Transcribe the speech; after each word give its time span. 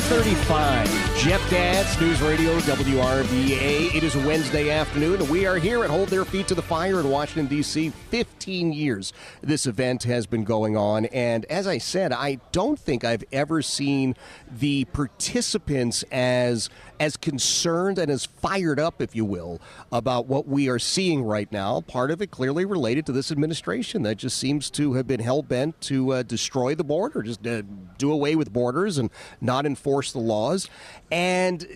535, 0.00 1.05
Jeff 1.18 1.40
Katz, 1.48 1.98
News 1.98 2.20
Radio, 2.20 2.58
WRVA. 2.60 3.94
It 3.94 4.04
is 4.04 4.14
Wednesday 4.16 4.70
afternoon, 4.70 5.20
and 5.20 5.30
we 5.30 5.46
are 5.46 5.56
here 5.56 5.82
at 5.82 5.88
Hold 5.88 6.08
Their 6.08 6.26
Feet 6.26 6.46
to 6.48 6.54
the 6.54 6.62
Fire 6.62 7.00
in 7.00 7.08
Washington, 7.08 7.46
D.C. 7.46 7.88
15 8.10 8.72
years 8.72 9.14
this 9.42 9.66
event 9.66 10.04
has 10.04 10.26
been 10.26 10.44
going 10.44 10.76
on. 10.76 11.06
And 11.06 11.44
as 11.46 11.66
I 11.66 11.78
said, 11.78 12.12
I 12.12 12.38
don't 12.52 12.78
think 12.78 13.02
I've 13.02 13.24
ever 13.32 13.62
seen 13.62 14.14
the 14.50 14.84
participants 14.84 16.04
as 16.12 16.68
as 16.98 17.16
concerned 17.16 17.98
and 17.98 18.10
as 18.10 18.24
fired 18.24 18.80
up, 18.80 19.02
if 19.02 19.14
you 19.14 19.24
will, 19.24 19.60
about 19.92 20.26
what 20.26 20.46
we 20.46 20.68
are 20.68 20.78
seeing 20.78 21.22
right 21.22 21.50
now. 21.52 21.80
Part 21.82 22.10
of 22.10 22.22
it 22.22 22.30
clearly 22.30 22.64
related 22.64 23.06
to 23.06 23.12
this 23.12 23.30
administration 23.30 24.02
that 24.02 24.16
just 24.16 24.38
seems 24.38 24.70
to 24.70 24.94
have 24.94 25.06
been 25.06 25.20
hell 25.20 25.42
bent 25.42 25.78
to 25.82 26.14
uh, 26.14 26.22
destroy 26.22 26.74
the 26.74 26.84
border, 26.84 27.22
just 27.22 27.46
uh, 27.46 27.62
do 27.98 28.10
away 28.12 28.34
with 28.34 28.52
borders 28.52 28.98
and 28.98 29.10
not 29.40 29.66
enforce 29.66 30.12
the 30.12 30.18
laws. 30.18 30.68
And 31.10 31.66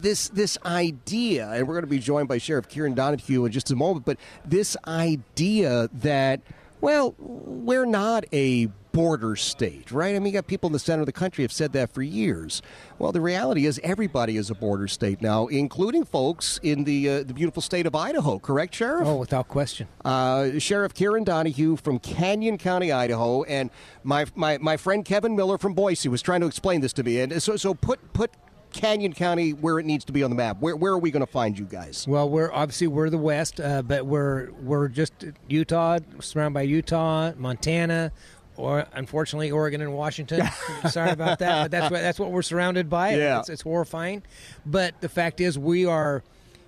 this 0.00 0.28
this 0.28 0.58
idea, 0.64 1.50
and 1.50 1.66
we're 1.66 1.74
going 1.74 1.84
to 1.84 1.90
be 1.90 1.98
joined 1.98 2.28
by 2.28 2.38
Sheriff 2.38 2.68
Kieran 2.68 2.94
Donahue 2.94 3.44
in 3.44 3.52
just 3.52 3.70
a 3.70 3.76
moment, 3.76 4.06
but 4.06 4.18
this 4.44 4.76
idea 4.86 5.88
that 5.94 6.40
well, 6.80 7.14
we're 7.18 7.84
not 7.84 8.24
a 8.32 8.66
border 8.92 9.36
state, 9.36 9.92
right? 9.92 10.16
I 10.16 10.18
mean, 10.18 10.26
you 10.26 10.32
got 10.32 10.46
people 10.46 10.66
in 10.68 10.72
the 10.72 10.78
center 10.78 11.00
of 11.00 11.06
the 11.06 11.12
country 11.12 11.44
have 11.44 11.52
said 11.52 11.72
that 11.72 11.92
for 11.92 12.02
years. 12.02 12.62
Well, 12.98 13.12
the 13.12 13.20
reality 13.20 13.66
is 13.66 13.78
everybody 13.84 14.36
is 14.36 14.50
a 14.50 14.54
border 14.54 14.88
state 14.88 15.22
now, 15.22 15.46
including 15.46 16.04
folks 16.04 16.58
in 16.62 16.84
the 16.84 17.08
uh, 17.08 17.22
the 17.22 17.34
beautiful 17.34 17.62
state 17.62 17.86
of 17.86 17.94
Idaho. 17.94 18.38
Correct, 18.38 18.74
Sheriff? 18.74 19.06
Oh, 19.06 19.16
without 19.16 19.48
question. 19.48 19.88
Uh, 20.04 20.58
Sheriff 20.58 20.94
Kieran 20.94 21.24
Donahue 21.24 21.76
from 21.76 21.98
Canyon 21.98 22.58
County, 22.58 22.90
Idaho, 22.90 23.42
and 23.44 23.70
my, 24.02 24.24
my 24.34 24.58
my 24.58 24.76
friend 24.76 25.04
Kevin 25.04 25.36
Miller 25.36 25.58
from 25.58 25.74
Boise 25.74 26.08
was 26.08 26.22
trying 26.22 26.40
to 26.40 26.46
explain 26.46 26.80
this 26.80 26.92
to 26.94 27.02
me. 27.02 27.20
And 27.20 27.42
so 27.42 27.56
so 27.56 27.74
put 27.74 28.12
put 28.12 28.32
Canyon 28.72 29.12
County 29.12 29.50
where 29.52 29.78
it 29.78 29.86
needs 29.86 30.04
to 30.06 30.12
be 30.12 30.22
on 30.22 30.30
the 30.30 30.36
map. 30.36 30.58
Where, 30.60 30.76
where 30.76 30.92
are 30.92 30.98
we 30.98 31.10
going 31.10 31.24
to 31.24 31.30
find 31.30 31.58
you 31.58 31.64
guys? 31.64 32.06
Well, 32.08 32.28
we're 32.28 32.52
obviously 32.52 32.86
we're 32.86 33.10
the 33.10 33.18
West, 33.18 33.60
uh, 33.60 33.82
but 33.82 34.06
we're 34.06 34.50
we're 34.62 34.88
just 34.88 35.12
Utah, 35.48 35.98
surrounded 36.20 36.54
by 36.54 36.62
Utah, 36.62 37.32
Montana, 37.36 38.12
or 38.56 38.86
unfortunately 38.92 39.50
Oregon 39.50 39.80
and 39.80 39.92
Washington. 39.94 40.46
Sorry 40.90 41.10
about 41.10 41.38
that, 41.40 41.64
but 41.64 41.70
that's 41.70 41.90
what 41.90 42.00
that's 42.00 42.18
what 42.18 42.30
we're 42.30 42.42
surrounded 42.42 42.88
by. 42.90 43.14
Yeah. 43.14 43.40
It's, 43.40 43.48
it's 43.48 43.62
horrifying. 43.62 44.22
But 44.66 45.00
the 45.00 45.08
fact 45.08 45.40
is, 45.40 45.58
we 45.58 45.86
are 45.86 46.22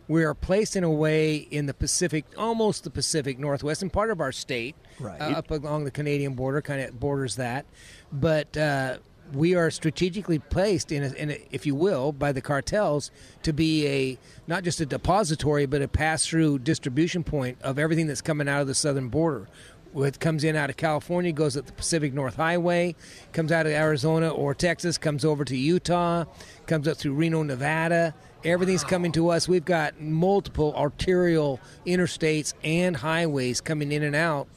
we 0.08 0.24
are 0.24 0.34
placed 0.34 0.74
in 0.76 0.84
a 0.84 0.90
way 0.90 1.36
in 1.36 1.66
the 1.66 1.74
Pacific, 1.74 2.24
almost 2.36 2.84
the 2.84 2.90
Pacific 2.90 3.38
Northwest, 3.38 3.82
and 3.82 3.92
part 3.92 4.10
of 4.10 4.20
our 4.20 4.32
state, 4.32 4.74
Right. 4.98 5.20
uh, 5.20 5.38
up 5.38 5.50
along 5.50 5.84
the 5.84 5.90
Canadian 5.90 6.34
border, 6.34 6.60
kind 6.60 6.80
of 6.82 6.98
borders 6.98 7.36
that. 7.36 7.64
But 8.12 8.54
uh, 8.56 8.98
we 9.32 9.54
are 9.54 9.70
strategically 9.70 10.38
placed 10.38 10.92
in, 10.92 11.02
a, 11.02 11.12
in 11.14 11.30
a, 11.30 11.48
if 11.50 11.66
you 11.66 11.74
will, 11.74 12.12
by 12.12 12.32
the 12.32 12.40
cartels 12.40 13.10
to 13.42 13.52
be 13.52 13.86
a 13.86 14.18
not 14.46 14.64
just 14.64 14.80
a 14.80 14.86
depository, 14.86 15.66
but 15.66 15.82
a 15.82 15.88
pass-through 15.88 16.60
distribution 16.60 17.24
point 17.24 17.58
of 17.62 17.78
everything 17.78 18.06
that's 18.06 18.20
coming 18.20 18.48
out 18.48 18.60
of 18.60 18.66
the 18.66 18.74
southern 18.74 19.08
border. 19.08 19.48
It 19.94 20.20
comes 20.20 20.42
in 20.42 20.56
out 20.56 20.70
of 20.70 20.78
California, 20.78 21.32
goes 21.32 21.56
up 21.56 21.66
the 21.66 21.72
Pacific 21.72 22.14
North 22.14 22.36
Highway, 22.36 22.94
comes 23.32 23.52
out 23.52 23.66
of 23.66 23.72
Arizona 23.72 24.30
or 24.30 24.54
Texas, 24.54 24.96
comes 24.96 25.22
over 25.22 25.44
to 25.44 25.56
Utah, 25.56 26.24
comes 26.66 26.88
up 26.88 26.96
through 26.96 27.12
Reno, 27.12 27.42
Nevada. 27.42 28.14
Everything's 28.42 28.84
coming 28.84 29.12
to 29.12 29.28
us. 29.28 29.48
We've 29.48 29.64
got 29.64 30.00
multiple 30.00 30.74
arterial 30.74 31.60
interstates 31.86 32.54
and 32.64 32.96
highways 32.96 33.60
coming 33.60 33.92
in 33.92 34.02
and 34.02 34.16
out. 34.16 34.48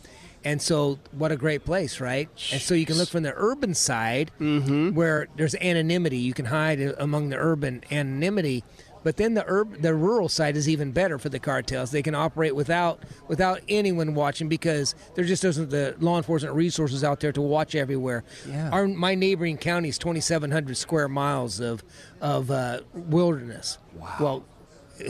And 0.45 0.61
so, 0.61 1.00
what 1.11 1.31
a 1.31 1.35
great 1.35 1.66
place, 1.66 2.00
right? 2.00 2.29
And 2.53 2.61
so, 2.61 2.75
you 2.75 2.85
can 2.85 2.97
look 2.97 3.09
from 3.09 3.23
the 3.23 3.33
urban 3.35 3.73
side 3.73 4.31
where 4.39 5.28
there's 5.35 5.56
anonymity. 5.56 6.17
You 6.17 6.33
can 6.33 6.45
hide 6.45 6.79
among 7.00 7.29
the 7.29 7.38
urban 7.38 7.83
anonymity. 7.91 8.63
But 9.03 9.17
then 9.17 9.35
the 9.35 9.44
urb, 9.47 9.81
the 9.84 9.94
rural 9.94 10.29
side 10.29 10.57
is 10.57 10.67
even 10.67 10.91
better 10.91 11.19
for 11.19 11.29
the 11.29 11.38
cartels. 11.38 11.91
They 11.91 12.01
can 12.01 12.16
operate 12.16 12.55
without 12.55 13.03
without 13.28 13.61
anyone 13.69 14.16
watching 14.16 14.50
because 14.50 14.95
there 15.13 15.23
just 15.23 15.44
isn't 15.44 15.69
the 15.69 15.95
law 16.00 16.17
enforcement 16.17 16.55
resources 16.55 17.03
out 17.03 17.19
there 17.19 17.31
to 17.34 17.41
watch 17.41 17.75
everywhere. 17.75 18.23
Yeah. 18.50 18.72
Our 18.72 18.88
my 18.88 19.13
neighboring 19.13 19.57
county 19.57 19.89
is 19.89 20.00
2,700 20.00 20.75
square 20.75 21.07
miles 21.07 21.59
of 21.59 21.84
of 22.19 22.50
uh, 22.50 22.79
wilderness. 22.95 23.78
Wow. 23.94 24.16
Well, 24.19 24.45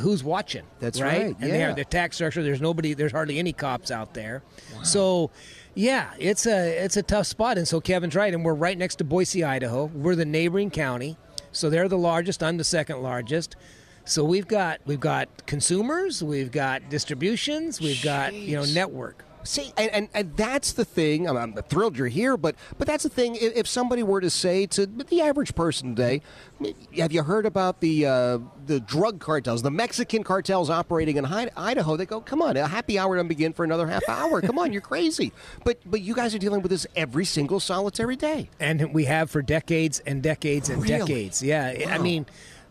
who's 0.01 0.23
watching? 0.23 0.63
That's 0.79 1.01
right. 1.01 1.23
right, 1.23 1.35
And 1.40 1.51
they 1.51 1.59
yeah. 1.59 1.68
have 1.68 1.75
the 1.75 1.85
tax 1.85 2.18
structure. 2.18 2.44
There's 2.44 2.62
nobody. 2.62 2.94
There's 2.94 3.12
hardly 3.12 3.40
any 3.40 3.53
cops 3.53 3.91
out 3.91 4.13
there. 4.13 4.44
So. 4.84 5.31
Yeah, 5.78 6.12
it's 6.18 6.47
a 6.47 6.85
it's 6.85 6.96
a 6.96 7.03
tough 7.03 7.28
spot, 7.28 7.57
and 7.57 7.68
so 7.68 7.81
Kevin's 7.81 8.16
right, 8.16 8.34
and 8.34 8.45
we're 8.45 8.53
right 8.53 8.78
next 8.78 8.95
to 8.95 9.03
Boise, 9.03 9.44
Idaho. 9.44 9.88
We're 9.88 10.16
the 10.16 10.24
neighboring 10.24 10.69
county, 10.72 11.18
so 11.51 11.69
they're 11.69 11.90
the 11.90 11.97
largest. 11.97 12.41
I'm 12.41 12.56
the 12.56 12.63
second 12.63 13.03
largest. 13.03 13.57
So 14.06 14.24
we've 14.24 14.47
got 14.47 14.79
we've 14.85 15.01
got 15.01 15.28
consumers, 15.47 16.24
we've 16.24 16.50
got 16.50 16.90
distributions, 16.90 17.81
we've 17.81 18.01
got 18.01 18.34
you 18.34 18.56
know 18.56 18.63
network. 18.63 19.25
See, 19.45 19.72
and, 19.78 19.89
and, 19.91 20.09
and 20.13 20.35
that's 20.35 20.73
the 20.73 20.83
thing. 20.83 21.28
I'm, 21.29 21.38
I'm 21.38 21.53
thrilled 21.53 21.97
you're 21.97 22.07
here, 22.07 22.35
but 22.35 22.56
but 22.78 22.88
that's 22.88 23.03
the 23.03 23.09
thing. 23.09 23.35
If, 23.35 23.56
if 23.56 23.67
somebody 23.67 24.03
were 24.03 24.19
to 24.22 24.29
say 24.29 24.66
to 24.67 24.85
the 24.85 25.22
average 25.22 25.56
person 25.56 25.95
today, 25.95 26.22
"Have 26.97 27.11
you 27.11 27.23
heard 27.23 27.45
about 27.45 27.79
the 27.79 28.06
uh, 28.06 28.39
the 28.66 28.79
drug 28.79 29.19
cartels, 29.19 29.61
the 29.61 29.72
Mexican 29.72 30.23
cartels 30.23 30.69
operating 30.69 31.17
in 31.17 31.25
Idaho?" 31.25 31.95
They 31.95 32.06
go, 32.06 32.22
"Come 32.22 32.41
on, 32.41 32.57
a 32.57 32.67
happy 32.67 32.97
hour 33.00 33.16
doesn't 33.16 33.28
begin 33.28 33.53
for 33.53 33.63
another 33.63 33.88
half 33.88 34.07
hour. 34.09 34.41
Come 34.41 34.57
on, 34.59 34.72
you're 34.73 34.81
crazy." 34.81 35.31
But 35.63 35.79
but 35.85 36.01
you 36.01 36.16
guys 36.16 36.33
are 36.35 36.39
dealing 36.39 36.62
with 36.62 36.72
this 36.72 36.88
every 36.95 37.25
single 37.25 37.59
solitary 37.59 38.16
day. 38.16 38.50
and 38.59 38.94
we 38.94 39.06
have 39.06 39.29
for 39.29 39.41
decades 39.41 40.00
and 40.01 40.22
decades 40.23 40.69
and 40.69 40.81
Really? 40.81 41.00
decades. 41.00 41.44
Yeah, 41.44 41.85
I 41.89 41.97
mean, 42.00 42.25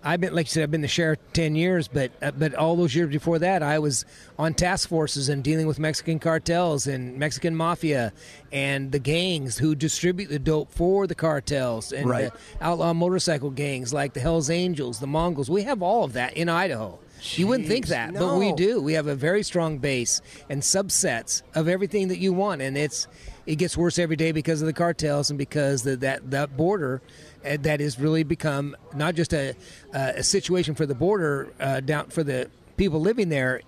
I've 0.07 0.21
been 0.21 0.35
like 0.35 0.47
you 0.47 0.51
said, 0.51 0.63
I've 0.65 0.71
been 0.71 0.83
the 0.83 0.89
sheriff 0.89 1.19
ten 1.33 1.55
years, 1.55 1.89
but 1.89 2.13
uh, 2.21 2.31
but 2.33 2.55
all 2.55 2.77
those 2.77 2.95
years 2.95 3.09
before 3.09 3.39
that, 3.39 3.63
I 3.63 3.79
was 3.79 4.05
on 4.39 4.53
task 4.53 4.89
forces 4.89 5.29
and 5.31 5.43
dealing 5.43 5.67
with 5.67 5.79
Mexican 5.79 6.19
cartels 6.19 6.87
and 6.87 7.19
Mexican 7.19 7.57
mafia 7.57 8.13
and 8.53 8.93
the 8.93 8.99
gangs 8.99 9.57
who 9.59 9.75
distribute 9.75 10.29
the 10.29 10.39
dope 10.39 10.71
for 10.73 11.07
the 11.07 11.15
cartels 11.15 11.91
and 11.93 12.09
Right. 12.09 12.31
the 12.33 12.65
outlaw 12.65 12.93
motorcycle 12.93 13.51
gangs 13.51 13.95
like 13.95 14.13
the 14.13 14.21
Hell's 14.21 14.51
Angels, 14.51 15.01
the 15.01 15.07
Mongols. 15.07 15.49
We 15.51 15.63
have 15.63 15.83
all 15.83 16.05
of 16.05 16.13
that 16.13 16.37
in 16.37 16.49
Idaho. 16.51 16.99
You 17.37 17.47
wouldn't 17.47 17.69
think 17.69 17.87
Jeez, 17.87 17.89
that, 17.89 18.13
but 18.13 18.37
we 18.37 18.53
do. 18.53 18.83
We 18.83 18.93
have 18.95 19.07
a 19.07 19.15
very 19.15 19.43
strong 19.43 19.79
base 19.79 20.21
and 20.51 20.61
subsets 20.61 21.41
of 21.55 21.69
everything 21.69 22.09
that 22.09 22.19
you 22.19 22.35
want, 22.35 22.61
and 22.61 22.77
it's 22.77 23.07
it 23.47 23.57
gets 23.57 23.77
worse 23.77 23.99
every 23.99 24.17
day 24.17 24.33
because 24.33 24.63
of 24.63 24.67
the 24.67 24.73
cartels 24.73 25.31
and 25.31 25.39
because 25.39 25.83
the, 25.83 25.97
that 25.97 26.31
that 26.31 26.57
border 26.57 27.03
uh, 27.45 27.57
that 27.61 27.81
has 27.81 27.99
really 27.99 28.23
become 28.23 28.77
not 28.95 29.15
just 29.15 29.33
a 29.33 29.55
uh, 29.93 30.13
a 30.17 30.23
situation 30.23 30.75
for 30.75 30.87
the 30.87 30.95
border 30.95 31.53
uh, 31.61 31.81
down 31.81 32.07
for 32.07 32.23
the 32.23 32.51
people 32.77 33.01
living 33.01 33.29
there. 33.29 33.61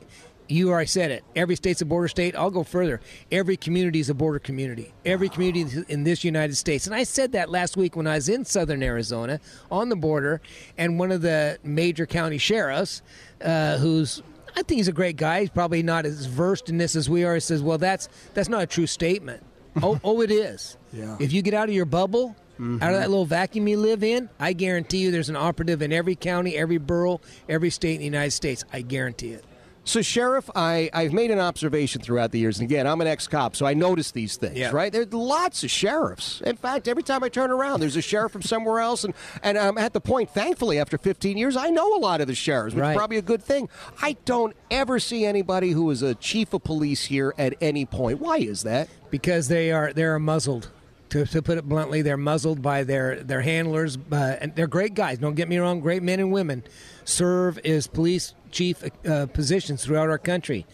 You 0.49 0.70
already 0.70 0.87
said 0.87 1.11
it. 1.11 1.25
Every 1.34 1.56
state's 1.56 1.81
a 1.81 1.84
border 1.84 2.06
state. 2.06 2.37
I'll 2.37 2.52
go 2.52 2.62
further. 2.62 3.00
Every 3.32 3.56
community 3.56 3.99
is 3.99 4.11
a 4.11 4.14
border 4.14 4.38
community. 4.38 4.93
Every 5.05 5.28
community 5.28 5.84
in 5.88 6.05
this 6.05 6.23
United 6.23 6.55
States. 6.55 6.87
And 6.87 6.94
I 6.94 7.02
said 7.02 7.32
that 7.32 7.50
last 7.50 7.76
week 7.76 7.96
when 7.96 8.06
I 8.06 8.14
was 8.14 8.28
in 8.28 8.44
southern 8.44 8.81
Arizona 8.81 9.40
on 9.73 9.88
the 9.88 9.96
border, 9.96 10.40
and 10.78 11.00
one 11.00 11.11
of 11.11 11.20
the 11.20 11.58
major 11.64 12.06
county 12.06 12.38
sheriffs, 12.38 13.02
uh, 13.44 13.78
who's 13.78 14.23
I 14.56 14.62
think 14.62 14.78
he's 14.78 14.88
a 14.88 14.93
great 14.93 15.17
guy. 15.17 15.40
He's 15.40 15.50
probably 15.50 15.82
not 15.82 16.06
as 16.06 16.25
versed 16.25 16.70
in 16.70 16.78
this 16.78 16.96
as 16.96 17.11
we 17.11 17.25
are. 17.25 17.34
He 17.34 17.40
says, 17.40 17.61
"Well, 17.61 17.76
that's 17.76 18.08
that's 18.32 18.49
not 18.49 18.62
a 18.62 18.67
true 18.67 18.87
statement." 18.87 19.43
Oh, 19.82 20.00
oh, 20.05 20.20
it 20.23 20.31
is. 20.31 20.76
Yeah. 20.93 21.17
If 21.19 21.32
you 21.32 21.43
get 21.43 21.55
out 21.55 21.69
of 21.69 21.75
your 21.75 21.84
bubble, 21.84 22.37
out 22.58 22.61
of 22.61 22.81
that 22.81 22.81
mm-hmm. 22.81 23.11
little 23.11 23.26
vacuum 23.26 23.69
you 23.69 23.78
live 23.78 24.02
in, 24.02 24.31
I 24.40 24.55
guarantee 24.55 24.99
you 24.99 25.11
there's 25.11 25.28
an 25.28 25.37
operative 25.37 25.82
in 25.82 25.93
every 25.93 26.17
county, 26.17 26.56
every 26.56 26.78
borough, 26.78 27.20
every 27.49 27.70
state 27.70 27.94
in 27.94 27.99
the 27.99 28.06
United 28.06 28.31
States. 28.31 28.64
I 28.73 28.81
guarantee 28.81 29.32
it. 29.32 29.44
So, 29.88 30.03
Sheriff, 30.03 30.50
I, 30.56 30.91
I've 30.93 31.12
made 31.12 31.31
an 31.31 31.38
observation 31.38 32.03
throughout 32.03 32.33
the 32.33 32.41
years, 32.41 32.59
and 32.59 32.69
again, 32.69 32.88
I'm 32.88 33.00
an 33.00 33.06
ex 33.06 33.29
cop, 33.29 33.55
so 33.55 33.65
I 33.67 33.73
notice 33.75 34.11
these 34.11 34.37
things, 34.37 34.59
Yeah. 34.59 34.73
right? 34.73 34.93
There's 34.93 35.12
lots 35.12 35.62
of 35.62 35.71
sheriffs. 35.71 36.41
In 36.41 36.56
fact, 36.56 36.88
every 36.88 37.05
time 37.05 37.23
I 37.23 37.29
turn 37.29 37.53
around, 37.53 37.79
there's 37.79 37.94
a 37.94 38.03
sheriff 38.03 38.33
from 38.33 38.43
somewhere 38.43 38.81
else, 38.81 39.05
and, 39.05 39.15
and 39.44 39.56
I'm 39.56 39.79
at 39.79 39.93
the 39.93 40.00
point, 40.00 40.31
thankfully, 40.31 40.81
after 40.81 40.99
15 40.99 41.38
years, 41.38 41.56
I 41.56 41.71
know 41.71 41.97
a 41.97 42.00
lot 42.00 42.21
of 42.21 42.27
the 42.27 42.35
sheriffs, 42.35 42.75
which 42.75 42.83
Right. 42.83 42.91
is 42.91 42.97
probably 42.97 43.19
a 43.19 43.23
good 43.23 43.44
thing. 43.44 43.69
I 44.03 44.17
don't 44.25 44.56
ever 44.73 44.99
see 44.99 45.25
anybody 45.25 45.71
who 45.71 45.88
is 45.93 46.03
a 46.03 46.17
chief 46.17 46.53
of 46.53 46.65
police 46.65 47.05
here 47.05 47.33
at 47.38 47.55
any 47.61 47.87
point. 47.87 48.19
Why 48.21 48.38
is 48.38 48.65
that? 48.65 48.88
because 49.09 49.47
they 49.47 49.71
are 49.71 49.93
they 49.93 50.03
are 50.03 50.19
muzzled. 50.19 50.69
To, 51.11 51.25
to 51.25 51.41
put 51.41 51.56
it 51.56 51.65
bluntly, 51.69 52.03
they're 52.03 52.17
muzzled 52.17 52.61
by 52.61 52.83
their 52.83 53.23
their 53.23 53.41
handlers, 53.41 53.97
uh, 54.11 54.17
and 54.41 54.53
they're 54.56 54.67
great 54.67 54.94
guys. 54.94 55.19
Don't 55.19 55.37
get 55.37 55.49
me 55.49 55.56
wrong, 55.59 55.79
great 55.79 56.03
men 56.03 56.19
and 56.19 56.33
women 56.33 56.65
serve 57.05 57.56
as 57.59 57.87
police 57.87 58.35
chief 58.56 58.82
uh, 59.06 59.26
positions 59.26 59.85
throughout 59.85 60.08
our 60.08 60.19
country, 60.19 60.64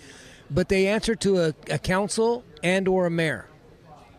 but 0.50 0.68
they 0.68 0.86
answer 0.86 1.14
to 1.16 1.30
a, 1.40 1.54
a 1.68 1.78
council 1.78 2.44
and 2.62 2.86
or 2.86 3.06
a 3.06 3.10
mayor, 3.10 3.46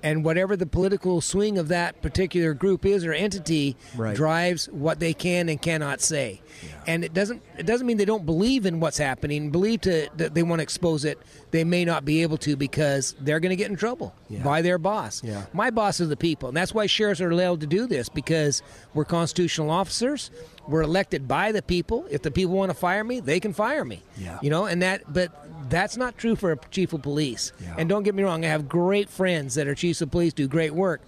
and 0.04 0.26
whatever 0.26 0.58
the 0.58 0.66
political 0.66 1.22
swing 1.22 1.58
of 1.58 1.70
that 1.70 2.02
particular 2.02 2.54
group 2.54 2.86
is 2.86 3.06
or 3.06 3.14
entity 3.14 3.78
Right. 3.96 4.14
drives 4.16 4.66
what 4.70 5.00
they 5.00 5.14
can 5.14 5.48
and 5.48 5.62
cannot 5.62 6.02
say. 6.02 6.42
And 6.86 7.06
it 7.06 7.14
doesn't 7.14 7.42
it 7.58 7.66
doesn't 7.66 7.88
mean 7.88 7.96
they 7.98 8.04
don't 8.14 8.26
believe 8.26 8.66
in 8.66 8.82
what's 8.82 8.98
happening, 8.98 9.50
believe 9.50 9.80
to 9.82 10.10
that 10.18 10.34
they 10.34 10.44
want 10.44 10.60
to 10.60 10.64
expose 10.64 11.06
it. 11.06 11.18
They 11.52 11.64
may 11.64 11.86
not 11.86 12.04
be 12.04 12.22
able 12.24 12.38
to 12.40 12.58
because 12.58 13.16
they're 13.22 13.40
going 13.40 13.52
to 13.52 13.56
get 13.64 13.70
in 13.70 13.78
trouble 13.78 14.14
by 14.44 14.62
their 14.62 14.78
boss. 14.78 15.24
Yeah. 15.24 15.46
My 15.54 15.70
boss 15.70 16.02
is 16.02 16.10
the 16.10 16.18
people, 16.18 16.50
and 16.50 16.58
that's 16.58 16.74
why 16.74 16.86
sheriffs 16.88 17.22
are 17.22 17.30
allowed 17.32 17.62
to 17.62 17.68
do 17.68 17.88
this 17.88 18.10
because 18.10 18.62
we're 18.94 19.06
constitutional 19.06 19.70
officers. 19.70 20.32
We're 20.68 20.82
elected 20.82 21.28
by 21.28 21.52
the 21.52 21.62
people. 21.62 22.06
If 22.10 22.22
the 22.22 22.32
people 22.32 22.56
want 22.56 22.72
to 22.72 22.78
fire 22.78 23.04
me, 23.04 23.20
they 23.20 23.40
can 23.40 23.54
fire 23.54 23.84
me. 23.84 24.02
Yeah. 24.18 24.40
You 24.42 24.50
know, 24.50 24.66
and 24.66 24.82
that 24.82 25.12
but 25.12 25.32
that's 25.70 25.98
not 25.98 26.18
true 26.18 26.36
for 26.36 26.54
a 26.54 26.58
chief 26.72 26.94
of 26.94 27.02
police. 27.02 27.52
Yeah. 27.62 27.76
And 27.78 27.90
don't 27.90 28.04
get 28.04 28.16
me 28.16 28.24
wrong, 28.24 28.46
I 28.46 28.50
have 28.50 28.70
great 28.70 29.10
friends 29.10 29.56
that 29.56 29.68
are 29.68 29.76
chiefs 29.76 30.02
of 30.02 30.12
police, 30.12 30.34
do 30.34 30.48
great 30.48 30.74
work. 30.74 31.02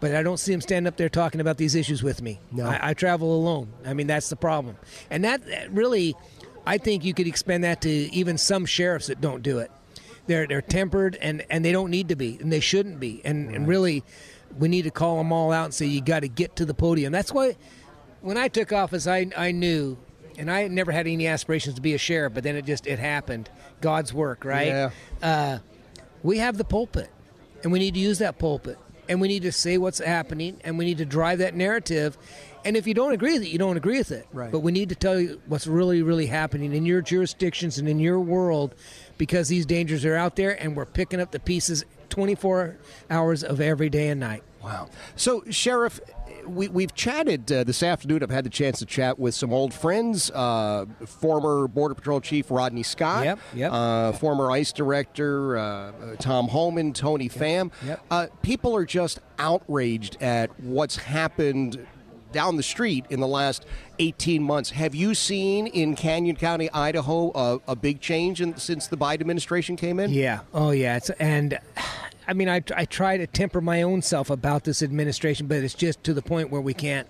But 0.00 0.14
I 0.14 0.22
don't 0.22 0.38
see 0.38 0.52
them 0.52 0.62
stand 0.62 0.88
up 0.88 0.96
there 0.96 1.10
talking 1.10 1.40
about 1.42 1.58
these 1.58 1.74
issues 1.74 2.02
with 2.02 2.22
me. 2.22 2.40
No. 2.50 2.66
I, 2.66 2.90
I 2.90 2.94
travel 2.94 3.34
alone. 3.34 3.68
I 3.84 3.92
mean, 3.92 4.06
that's 4.06 4.30
the 4.30 4.36
problem. 4.36 4.76
And 5.10 5.24
that, 5.24 5.46
that 5.46 5.70
really, 5.70 6.16
I 6.66 6.78
think 6.78 7.04
you 7.04 7.12
could 7.12 7.26
expand 7.26 7.64
that 7.64 7.82
to 7.82 7.90
even 7.90 8.38
some 8.38 8.64
sheriffs 8.64 9.08
that 9.08 9.20
don't 9.20 9.42
do 9.42 9.58
it. 9.58 9.70
They're 10.26 10.46
they're 10.46 10.62
tempered 10.62 11.16
and, 11.20 11.44
and 11.50 11.64
they 11.64 11.72
don't 11.72 11.90
need 11.90 12.08
to 12.08 12.16
be 12.16 12.38
and 12.40 12.50
they 12.52 12.60
shouldn't 12.60 12.98
be. 12.98 13.20
And, 13.24 13.54
and 13.54 13.68
really, 13.68 14.04
we 14.58 14.68
need 14.68 14.82
to 14.82 14.90
call 14.90 15.18
them 15.18 15.32
all 15.32 15.52
out 15.52 15.66
and 15.66 15.74
say 15.74 15.86
you 15.86 16.00
got 16.00 16.20
to 16.20 16.28
get 16.28 16.56
to 16.56 16.64
the 16.64 16.74
podium. 16.74 17.12
That's 17.12 17.32
why 17.32 17.56
when 18.20 18.36
I 18.36 18.48
took 18.48 18.72
office, 18.72 19.06
I 19.06 19.26
I 19.36 19.52
knew, 19.52 19.96
and 20.38 20.50
I 20.50 20.68
never 20.68 20.92
had 20.92 21.06
any 21.06 21.26
aspirations 21.26 21.74
to 21.76 21.80
be 21.80 21.94
a 21.94 21.98
sheriff, 21.98 22.34
but 22.34 22.44
then 22.44 22.56
it 22.56 22.64
just 22.64 22.86
it 22.86 22.98
happened. 22.98 23.50
God's 23.80 24.12
work, 24.12 24.44
right? 24.44 24.68
Yeah. 24.68 24.90
Uh, 25.22 25.58
we 26.22 26.38
have 26.38 26.58
the 26.58 26.64
pulpit, 26.64 27.10
and 27.62 27.72
we 27.72 27.78
need 27.78 27.94
to 27.94 28.00
use 28.00 28.18
that 28.18 28.38
pulpit, 28.38 28.78
and 29.08 29.20
we 29.20 29.28
need 29.28 29.42
to 29.42 29.52
say 29.52 29.78
what's 29.78 29.98
happening, 29.98 30.60
and 30.64 30.76
we 30.78 30.84
need 30.84 30.98
to 30.98 31.06
drive 31.06 31.38
that 31.38 31.54
narrative. 31.54 32.18
And 32.62 32.76
if 32.76 32.86
you 32.86 32.92
don't 32.92 33.12
agree 33.12 33.32
with 33.32 33.42
it, 33.42 33.48
you 33.48 33.58
don't 33.58 33.78
agree 33.78 33.96
with 33.96 34.12
it. 34.12 34.26
Right. 34.34 34.52
But 34.52 34.60
we 34.60 34.70
need 34.70 34.90
to 34.90 34.94
tell 34.94 35.18
you 35.18 35.40
what's 35.46 35.66
really, 35.66 36.02
really 36.02 36.26
happening 36.26 36.74
in 36.74 36.84
your 36.84 37.00
jurisdictions 37.00 37.78
and 37.78 37.88
in 37.88 37.98
your 37.98 38.20
world, 38.20 38.74
because 39.16 39.48
these 39.48 39.64
dangers 39.64 40.04
are 40.04 40.14
out 40.14 40.36
there, 40.36 40.62
and 40.62 40.76
we're 40.76 40.84
picking 40.84 41.20
up 41.20 41.30
the 41.30 41.40
pieces 41.40 41.86
24 42.10 42.76
hours 43.08 43.42
of 43.42 43.60
every 43.60 43.88
day 43.88 44.08
and 44.08 44.20
night. 44.20 44.42
Wow. 44.62 44.90
So, 45.16 45.42
Sheriff, 45.48 46.00
we, 46.46 46.68
we've 46.68 46.94
chatted 46.94 47.50
uh, 47.50 47.64
this 47.64 47.82
afternoon. 47.82 48.22
I've 48.22 48.30
had 48.30 48.44
the 48.44 48.50
chance 48.50 48.78
to 48.80 48.86
chat 48.86 49.18
with 49.18 49.34
some 49.34 49.52
old 49.52 49.72
friends. 49.72 50.30
Uh, 50.30 50.86
former 51.06 51.68
Border 51.68 51.94
Patrol 51.94 52.20
Chief 52.20 52.50
Rodney 52.50 52.82
Scott. 52.82 53.24
Yep, 53.24 53.38
yep. 53.54 53.72
Uh, 53.72 54.12
former 54.12 54.50
ICE 54.50 54.72
Director 54.72 55.58
uh, 55.58 55.62
uh, 55.62 56.16
Tom 56.16 56.48
Homan, 56.48 56.92
Tony 56.92 57.28
Pham. 57.28 57.70
yep. 57.84 58.00
Uh, 58.10 58.26
people 58.42 58.74
are 58.76 58.84
just 58.84 59.20
outraged 59.38 60.20
at 60.22 60.50
what's 60.60 60.96
happened 60.96 61.86
down 62.32 62.56
the 62.56 62.62
street 62.62 63.04
in 63.10 63.20
the 63.20 63.26
last 63.26 63.66
18 63.98 64.42
months. 64.42 64.70
Have 64.70 64.94
you 64.94 65.14
seen 65.14 65.66
in 65.66 65.96
Canyon 65.96 66.36
County, 66.36 66.70
Idaho, 66.72 67.32
a, 67.34 67.60
a 67.68 67.76
big 67.76 68.00
change 68.00 68.40
in, 68.40 68.56
since 68.56 68.86
the 68.86 68.96
Biden 68.96 69.20
administration 69.20 69.76
came 69.76 69.98
in? 69.98 70.10
Yeah. 70.10 70.40
Oh, 70.54 70.70
yeah. 70.70 70.96
It's 70.96 71.10
and 71.10 71.58
I 72.30 72.32
mean, 72.32 72.48
I 72.48 72.62
I 72.76 72.84
try 72.84 73.16
to 73.16 73.26
temper 73.26 73.60
my 73.60 73.82
own 73.82 74.02
self 74.02 74.30
about 74.30 74.62
this 74.62 74.82
administration, 74.82 75.48
but 75.48 75.58
it's 75.58 75.74
just 75.74 76.04
to 76.04 76.14
the 76.14 76.22
point 76.22 76.50
where 76.50 76.60
we 76.60 76.74
can't. 76.74 77.08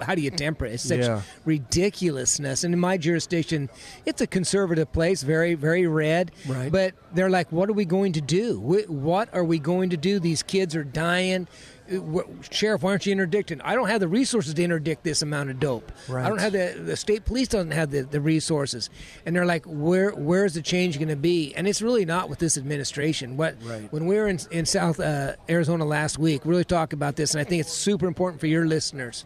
How 0.00 0.14
do 0.14 0.22
you 0.22 0.30
temper 0.30 0.64
it? 0.64 0.72
It's 0.72 0.82
such 0.82 1.00
Yeah. 1.00 1.20
ridiculousness. 1.44 2.64
And 2.64 2.72
in 2.72 2.80
my 2.80 2.96
jurisdiction, 2.96 3.68
it's 4.06 4.22
a 4.22 4.26
conservative 4.26 4.90
place, 4.92 5.22
very, 5.22 5.52
very 5.54 5.86
red. 5.86 6.32
Right. 6.48 6.72
But 6.72 6.94
they're 7.14 7.28
like, 7.28 7.52
what 7.52 7.68
are 7.68 7.74
we 7.74 7.84
going 7.84 8.12
to 8.14 8.22
do? 8.22 8.58
What 8.58 9.28
are 9.34 9.44
we 9.44 9.58
going 9.58 9.90
to 9.90 9.98
do? 9.98 10.18
These 10.18 10.42
kids 10.42 10.74
are 10.74 10.84
dying. 10.84 11.48
Uh, 11.92 12.22
Sheriff, 12.50 12.82
why 12.82 12.90
aren't 12.90 13.06
you 13.06 13.12
interdicting? 13.12 13.60
I 13.60 13.74
don't 13.74 13.88
have 13.88 14.00
the 14.00 14.08
resources 14.08 14.54
to 14.54 14.62
interdict 14.62 15.04
this 15.04 15.22
amount 15.22 15.50
of 15.50 15.60
dope. 15.60 15.92
Right. 16.08 16.24
I 16.24 16.28
don't 16.28 16.40
have 16.40 16.52
the 16.52 16.74
the 16.78 16.96
state 16.96 17.24
police 17.24 17.48
doesn't 17.48 17.70
have 17.72 17.90
the, 17.90 18.02
the 18.02 18.20
resources, 18.20 18.90
and 19.24 19.34
they're 19.34 19.46
like, 19.46 19.64
where 19.66 20.10
where's 20.10 20.54
the 20.54 20.62
change 20.62 20.98
going 20.98 21.08
to 21.08 21.16
be? 21.16 21.54
And 21.54 21.66
it's 21.68 21.82
really 21.82 22.04
not 22.04 22.28
with 22.28 22.38
this 22.38 22.56
administration. 22.58 23.36
What 23.36 23.56
Right. 23.62 23.92
when 23.92 24.06
we 24.06 24.16
were 24.16 24.28
in 24.28 24.38
in 24.50 24.66
South 24.66 25.00
uh, 25.00 25.34
Arizona 25.48 25.84
last 25.84 26.18
week, 26.18 26.44
we 26.44 26.50
really 26.50 26.64
talked 26.64 26.92
about 26.92 27.16
this, 27.16 27.34
and 27.34 27.40
I 27.40 27.44
think 27.44 27.60
it's 27.60 27.72
super 27.72 28.06
important 28.06 28.40
for 28.40 28.46
your 28.46 28.66
listeners. 28.66 29.24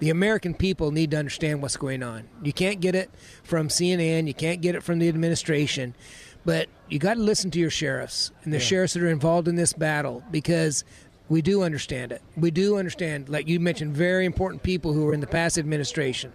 The 0.00 0.10
American 0.10 0.54
people 0.54 0.92
need 0.92 1.10
to 1.10 1.16
understand 1.16 1.60
what's 1.60 1.76
going 1.76 2.04
on. 2.04 2.28
You 2.42 2.52
can't 2.52 2.80
get 2.80 2.94
it 2.94 3.10
from 3.42 3.66
CNN, 3.68 4.28
you 4.28 4.34
can't 4.34 4.60
get 4.60 4.76
it 4.76 4.82
from 4.84 5.00
the 5.00 5.08
administration, 5.08 5.94
but 6.44 6.68
you 6.88 7.00
got 7.00 7.14
to 7.14 7.20
listen 7.20 7.50
to 7.50 7.58
your 7.58 7.68
sheriffs 7.70 8.30
and 8.44 8.52
the 8.52 8.60
sheriffs 8.60 8.94
that 8.94 9.02
are 9.02 9.08
involved 9.08 9.48
in 9.48 9.56
this 9.56 9.72
battle 9.72 10.22
because 10.30 10.84
we 11.28 11.42
do 11.42 11.62
understand 11.62 12.12
it. 12.12 12.22
We 12.36 12.50
do 12.50 12.78
understand, 12.78 13.28
like 13.28 13.48
you 13.48 13.60
mentioned, 13.60 13.94
very 13.96 14.24
important 14.24 14.62
people 14.62 14.92
who 14.92 15.04
were 15.04 15.14
in 15.14 15.20
the 15.20 15.26
past 15.26 15.58
administration. 15.58 16.32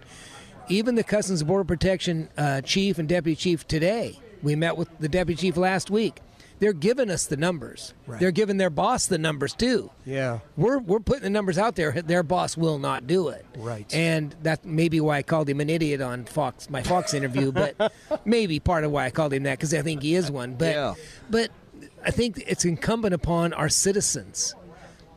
Even 0.69 0.95
the 0.95 1.04
Customs 1.04 1.42
and 1.42 1.48
Border 1.48 1.66
Protection 1.66 2.30
uh, 2.38 2.62
chief 2.62 2.98
and 3.00 3.07
deputy 3.10 3.36
chief 3.36 3.68
today, 3.68 4.19
we 4.42 4.56
met 4.56 4.78
with 4.78 4.90
the 5.00 5.10
deputy 5.10 5.40
chief 5.42 5.57
last 5.57 5.90
week. 5.90 6.19
They're 6.60 6.72
giving 6.72 7.10
us 7.10 7.25
the 7.25 7.36
numbers. 7.36 7.94
Right. 8.07 8.19
They're 8.22 8.31
giving 8.31 8.56
their 8.56 8.69
boss 8.69 9.07
the 9.07 9.18
numbers 9.18 9.54
too 9.54 9.90
Yeah. 10.06 10.40
we're 10.56 10.77
we're 10.77 11.01
putting 11.01 11.24
the 11.24 11.29
numbers 11.29 11.58
out 11.58 11.75
there. 11.75 11.91
Their 11.91 12.24
boss 12.24 12.56
will 12.56 12.79
not 12.79 13.06
do 13.06 13.27
it. 13.29 13.46
Right. 13.58 13.94
And 13.94 14.34
that 14.44 14.63
may 14.63 14.88
be 14.88 15.01
why 15.01 15.18
I 15.18 15.24
called 15.24 15.50
him 15.50 15.60
an 15.60 15.70
idiot 15.70 16.00
on 16.00 16.24
Fox, 16.24 16.70
my 16.70 16.82
Fox 16.82 17.13
interview. 17.13 17.51
But 17.51 17.91
maybe 18.25 18.62
part 18.62 18.86
of 18.86 18.91
why 18.91 19.06
I 19.06 19.10
called 19.10 19.34
him 19.34 19.44
that 19.44 19.58
because 19.58 19.74
I 19.74 19.82
think 19.82 20.03
he 20.03 20.15
is 20.15 20.32
one. 20.32 20.53
But 20.53 20.75
Yeah. 20.75 20.94
but 21.29 21.50
I 22.06 22.12
think 22.12 22.41
it's 22.48 22.63
incumbent 22.63 23.13
upon 23.13 23.51
our 23.51 23.68
citizens 23.68 24.56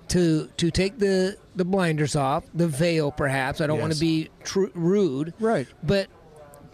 to 0.08 0.48
to 0.56 0.70
take 0.70 0.98
the 0.98 1.36
the 1.54 1.64
blinders 1.64 2.16
off, 2.16 2.44
the 2.54 2.68
veil, 2.68 3.10
perhaps. 3.10 3.60
I 3.60 3.66
don't 3.66 3.80
want 3.80 3.92
to 3.92 4.00
be 4.00 4.28
tru- 4.44 4.72
rude. 4.74 5.34
Right. 5.40 5.66
But 5.82 6.08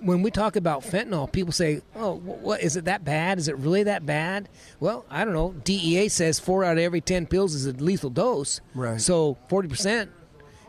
when 0.01 0.23
we 0.23 0.31
talk 0.33 0.57
about 0.57 0.83
fentanyl, 0.83 1.31
people 1.31 1.53
say, 1.53 1.81
"Oh, 1.95 2.17
wh- 2.17 2.43
what 2.43 2.63
is 2.63 2.77
it 2.77 2.87
that 2.87 3.05
bad? 3.05 3.39
Is 3.39 3.49
it 3.49 3.57
really 3.59 3.85
that 3.85 4.05
bad?" 4.05 4.49
Well, 4.81 5.05
I 5.11 5.25
don't 5.25 5.35
know. 5.35 5.55
DEA 5.65 6.09
says 6.09 6.39
four 6.41 6.65
out 6.65 6.77
of 6.77 6.83
every 6.83 7.01
ten 7.01 7.27
pills 7.27 7.55
is 7.55 7.67
a 7.67 7.73
lethal 7.73 8.11
dose. 8.11 8.61
Right. 8.75 9.01
So 9.01 9.39
forty 9.49 9.69
percent, 9.69 10.11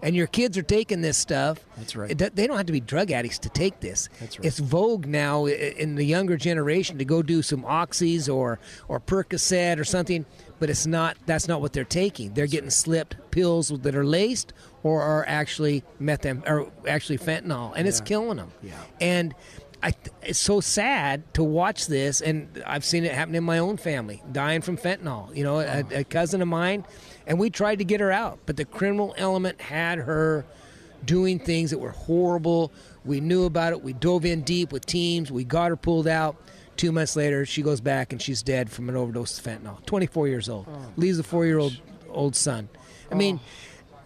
and 0.03 0.15
your 0.15 0.27
kids 0.27 0.55
are 0.57 0.61
taking 0.63 1.01
this 1.01 1.17
stuff. 1.17 1.59
That's 1.77 1.95
right. 1.95 2.11
It 2.11 2.35
they 2.35 2.45
don't 2.45 2.57
have 2.57 2.67
to 2.67 2.73
be 2.73 2.79
drug 2.79 3.09
addicts 3.09 3.39
to 3.39 3.49
take 3.49 3.79
this. 3.79 4.07
That's 4.19 4.37
right. 4.37 4.45
It's 4.45 4.59
vogue 4.59 5.07
now 5.07 5.47
in 5.47 5.95
the 5.95 6.05
younger 6.05 6.37
generation 6.37 6.99
to 6.99 7.05
go 7.05 7.23
do 7.23 7.41
some 7.41 7.63
oxys 7.63 8.31
or 8.31 8.59
or 8.87 8.99
Percocet 8.99 9.79
or 9.79 9.83
something, 9.83 10.27
but 10.63 10.69
it's 10.69 10.87
not. 10.87 11.17
That's 11.25 11.49
not 11.49 11.59
what 11.59 11.73
they're 11.73 11.83
taking. 11.83 12.35
They're 12.35 12.47
getting 12.47 12.69
slipped 12.69 13.17
pills 13.31 13.67
that 13.67 13.95
are 13.95 14.05
laced 14.05 14.53
or 14.81 15.01
are 15.01 15.25
actually 15.27 15.83
methem 15.99 16.41
or 16.49 16.71
actually 16.87 17.17
fentanyl, 17.17 17.73
and 17.75 17.85
it's 17.85 17.99
killing 17.99 18.37
them. 18.37 18.49
Yeah. 18.61 18.81
And 19.01 19.35
I, 19.83 19.93
it's 20.21 20.39
so 20.39 20.61
sad 20.61 21.33
to 21.33 21.43
watch 21.43 21.87
this, 21.87 22.21
and 22.21 22.63
I've 22.65 22.85
seen 22.85 23.03
it 23.03 23.11
happen 23.11 23.35
in 23.35 23.43
my 23.43 23.57
own 23.57 23.75
family, 23.75 24.23
dying 24.31 24.61
from 24.61 24.77
fentanyl. 24.77 25.35
You 25.35 25.43
know, 25.43 25.59
a, 25.59 25.83
a 25.93 26.03
cousin 26.05 26.41
of 26.41 26.47
mine, 26.47 26.85
and 27.27 27.37
we 27.37 27.49
tried 27.49 27.79
to 27.79 27.83
get 27.83 27.99
her 27.99 28.13
out, 28.13 28.39
but 28.45 28.55
the 28.55 28.63
criminal 28.63 29.13
element 29.17 29.59
had 29.59 29.97
her 29.97 30.45
doing 31.03 31.39
things 31.39 31.71
that 31.71 31.79
were 31.79 31.91
horrible. 31.91 32.71
We 33.03 33.19
knew 33.19 33.43
about 33.43 33.73
it. 33.73 33.83
We 33.83 33.91
dove 33.91 34.23
in 34.23 34.43
deep 34.43 34.71
with 34.71 34.85
teams. 34.85 35.29
We 35.29 35.43
got 35.43 35.71
her 35.71 35.75
pulled 35.75 36.07
out. 36.07 36.37
Two 36.75 36.91
months 36.91 37.15
later, 37.15 37.45
she 37.45 37.61
goes 37.61 37.81
back 37.81 38.11
and 38.11 38.21
she's 38.21 38.41
dead 38.41 38.69
from 38.69 38.89
an 38.89 38.95
overdose 38.95 39.37
of 39.37 39.45
fentanyl. 39.45 39.85
24 39.85 40.27
years 40.27 40.49
old. 40.49 40.67
Oh, 40.69 40.93
Leaves 40.97 41.19
a 41.19 41.23
four 41.23 41.45
year 41.45 41.59
old 41.59 41.79
old 42.09 42.35
son. 42.35 42.69
I 43.11 43.13
oh. 43.13 43.17
mean, 43.17 43.39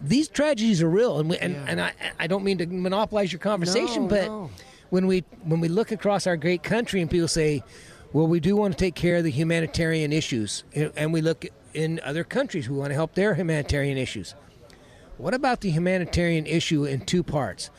these 0.00 0.28
tragedies 0.28 0.82
are 0.82 0.88
real, 0.88 1.18
and 1.18 1.30
we, 1.30 1.38
and, 1.38 1.56
and 1.68 1.80
I 1.80 1.92
I 2.18 2.26
don't 2.26 2.44
mean 2.44 2.58
to 2.58 2.66
monopolize 2.66 3.32
your 3.32 3.40
conversation, 3.40 4.04
No, 4.04 4.08
but 4.08 4.24
no. 4.26 4.50
when 4.90 5.06
we 5.06 5.24
when 5.44 5.60
we 5.60 5.68
look 5.68 5.92
across 5.92 6.26
our 6.26 6.36
great 6.36 6.62
country 6.62 7.00
and 7.00 7.10
people 7.10 7.28
say, 7.28 7.62
well, 8.12 8.26
we 8.26 8.40
do 8.40 8.56
want 8.56 8.74
to 8.74 8.78
take 8.78 8.94
care 8.94 9.16
of 9.16 9.24
the 9.24 9.30
humanitarian 9.30 10.12
issues, 10.12 10.64
and 10.74 10.92
and 10.96 11.12
we 11.12 11.20
look 11.20 11.46
in 11.74 12.00
other 12.04 12.24
countries. 12.24 12.68
We 12.68 12.76
want 12.76 12.90
to 12.90 12.94
help 12.94 13.14
their 13.14 13.34
humanitarian 13.34 13.98
issues. 13.98 14.34
What 15.16 15.34
about 15.34 15.62
the 15.62 15.70
humanitarian 15.70 16.46
issue 16.46 16.84
in 16.84 17.00
two 17.04 17.22
parts? 17.24 17.70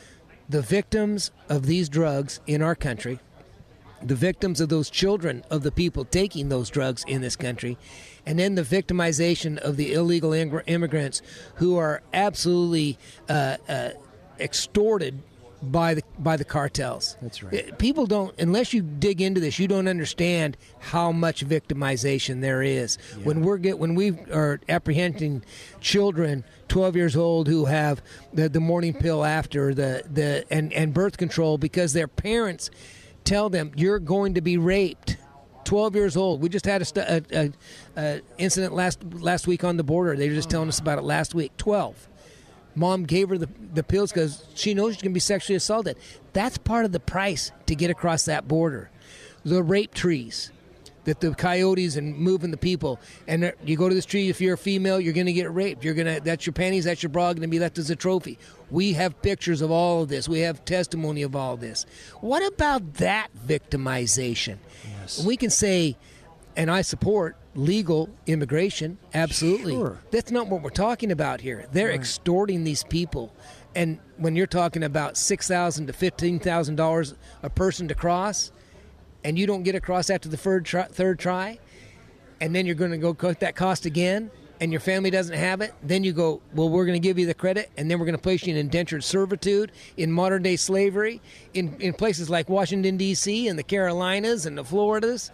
The 0.49 0.61
victims 0.61 1.31
of 1.47 1.67
these 1.67 1.87
drugs 1.87 2.41
in 2.47 2.61
our 2.61 2.75
country, 2.75 3.19
the 4.01 4.15
victims 4.15 4.61
of 4.61 4.69
those 4.69 4.89
children 4.89 5.43
of 5.49 5.63
the 5.63 5.71
people 5.71 6.05
taking 6.05 6.49
those 6.49 6.69
drugs 6.69 7.03
in 7.07 7.21
this 7.21 7.35
country, 7.35 7.77
and 8.25 8.39
then 8.39 8.55
the 8.55 8.63
victimization 8.63 9.57
of 9.57 9.77
the 9.77 9.93
illegal 9.93 10.33
immigrants 10.33 11.21
who 11.55 11.77
are 11.77 12.01
absolutely 12.13 12.97
uh, 13.27 13.57
uh, 13.67 13.89
extorted 14.39 15.21
by 15.61 15.93
the 15.93 16.03
by 16.17 16.37
the 16.37 16.45
cartels. 16.45 17.17
That's 17.21 17.43
right. 17.43 17.77
People 17.77 18.05
don't 18.05 18.33
unless 18.39 18.73
you 18.73 18.81
dig 18.81 19.21
into 19.21 19.41
this, 19.41 19.59
you 19.59 19.67
don't 19.67 19.87
understand 19.87 20.57
how 20.79 21.11
much 21.11 21.45
victimization 21.45 22.41
there 22.41 22.61
is. 22.61 22.97
Yeah. 23.17 23.25
When 23.25 23.41
we're 23.41 23.57
get 23.57 23.77
when 23.77 23.95
we 23.95 24.11
are 24.31 24.61
apprehending 24.69 25.43
children 25.81 26.43
12 26.69 26.95
years 26.95 27.15
old 27.15 27.47
who 27.47 27.65
have 27.65 28.01
the, 28.33 28.47
the 28.47 28.59
morning 28.59 28.93
pill 28.93 29.25
after 29.25 29.73
the 29.73 30.03
the 30.09 30.45
and 30.49 30.71
and 30.73 30.93
birth 30.93 31.17
control 31.17 31.57
because 31.57 31.93
their 31.93 32.07
parents 32.07 32.69
tell 33.23 33.49
them 33.49 33.71
you're 33.75 33.99
going 33.99 34.35
to 34.35 34.41
be 34.41 34.57
raped. 34.57 35.17
12 35.65 35.93
years 35.93 36.17
old. 36.17 36.41
We 36.41 36.49
just 36.49 36.65
had 36.65 36.81
a, 36.81 36.85
a, 36.97 37.21
a, 37.31 37.51
a 37.95 38.21
incident 38.39 38.73
last 38.73 39.03
last 39.03 39.45
week 39.45 39.63
on 39.63 39.77
the 39.77 39.83
border. 39.83 40.15
They 40.15 40.27
were 40.27 40.33
just 40.33 40.49
telling 40.49 40.67
us 40.67 40.79
about 40.79 40.97
it 40.97 41.03
last 41.03 41.35
week. 41.35 41.55
12 41.57 42.07
mom 42.75 43.03
gave 43.03 43.29
her 43.29 43.37
the, 43.37 43.49
the 43.73 43.83
pills 43.83 44.11
because 44.11 44.45
she 44.55 44.73
knows 44.73 44.93
she's 44.93 45.01
going 45.01 45.11
to 45.11 45.15
be 45.15 45.19
sexually 45.19 45.55
assaulted. 45.55 45.97
That's 46.33 46.57
part 46.57 46.85
of 46.85 46.91
the 46.91 46.99
price 46.99 47.51
to 47.65 47.75
get 47.75 47.91
across 47.91 48.25
that 48.25 48.47
border. 48.47 48.89
The 49.43 49.61
rape 49.61 49.93
trees 49.93 50.51
that 51.05 51.19
the 51.19 51.33
coyotes 51.33 51.95
and 51.95 52.17
moving 52.17 52.51
the 52.51 52.57
people. 52.57 52.99
And 53.27 53.53
you 53.63 53.77
go 53.77 53.89
to 53.89 53.95
this 53.95 54.05
tree, 54.05 54.29
if 54.29 54.41
you're 54.41 54.55
a 54.55 54.57
female, 54.57 54.99
you're 54.99 55.13
going 55.13 55.25
to 55.25 55.33
get 55.33 55.51
raped. 55.53 55.83
You're 55.83 55.93
going 55.93 56.15
to, 56.15 56.21
that's 56.21 56.45
your 56.45 56.53
panties, 56.53 56.85
that's 56.85 57.01
your 57.01 57.09
bra, 57.09 57.33
going 57.33 57.41
to 57.41 57.47
be 57.47 57.59
left 57.59 57.77
as 57.77 57.89
a 57.89 57.95
trophy. 57.95 58.37
We 58.69 58.93
have 58.93 59.21
pictures 59.21 59.61
of 59.61 59.71
all 59.71 60.03
of 60.03 60.09
this. 60.09 60.29
We 60.29 60.39
have 60.39 60.63
testimony 60.65 61.21
of 61.21 61.35
all 61.35 61.57
this. 61.57 61.85
What 62.21 62.45
about 62.45 62.95
that 62.95 63.29
victimization? 63.47 64.57
Yes. 64.99 65.23
We 65.23 65.37
can 65.37 65.49
say, 65.49 65.97
and 66.55 66.69
I 66.69 66.81
support 66.81 67.35
legal 67.55 68.09
immigration. 68.27 68.97
Absolutely. 69.13 69.73
Sure. 69.73 69.97
That's 70.11 70.31
not 70.31 70.47
what 70.47 70.61
we're 70.61 70.69
talking 70.69 71.11
about 71.11 71.41
here. 71.41 71.65
They're 71.71 71.87
right. 71.87 71.95
extorting 71.95 72.63
these 72.63 72.83
people. 72.83 73.33
And 73.75 73.99
when 74.17 74.35
you're 74.35 74.47
talking 74.47 74.83
about 74.83 75.17
six 75.17 75.47
thousand 75.47 75.87
to 75.87 75.93
fifteen 75.93 76.39
thousand 76.39 76.75
dollars 76.75 77.15
a 77.43 77.49
person 77.49 77.87
to 77.87 77.95
cross, 77.95 78.51
and 79.23 79.37
you 79.37 79.47
don't 79.47 79.63
get 79.63 79.75
across 79.75 80.09
after 80.09 80.29
the 80.29 80.37
third 80.37 80.65
try, 80.65 80.83
third 80.85 81.19
try, 81.19 81.59
and 82.41 82.55
then 82.55 82.65
you're 82.65 82.75
going 82.75 82.91
to 82.91 82.97
go 82.97 83.13
cut 83.13 83.39
that 83.41 83.55
cost 83.55 83.85
again, 83.85 84.31
and 84.61 84.71
your 84.71 84.81
family 84.81 85.09
doesn't 85.09 85.37
have 85.37 85.61
it, 85.61 85.73
then 85.83 86.03
you 86.03 86.11
go, 86.11 86.41
well, 86.53 86.69
we're 86.69 86.85
going 86.85 86.99
to 87.01 87.05
give 87.07 87.17
you 87.17 87.25
the 87.25 87.33
credit, 87.33 87.69
and 87.77 87.89
then 87.89 87.99
we're 87.99 88.05
going 88.05 88.17
to 88.17 88.21
place 88.21 88.45
you 88.45 88.53
in 88.53 88.59
indentured 88.59 89.03
servitude, 89.03 89.71
in 89.97 90.11
modern 90.11 90.43
day 90.43 90.55
slavery, 90.55 91.21
in, 91.53 91.75
in 91.79 91.93
places 91.93 92.29
like 92.29 92.49
Washington, 92.49 92.97
D.C., 92.97 93.47
and 93.47 93.57
the 93.57 93.63
Carolinas, 93.63 94.45
and 94.45 94.57
the 94.57 94.63
Floridas 94.63 95.31